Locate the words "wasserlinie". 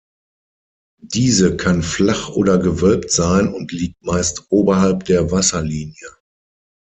5.29-6.09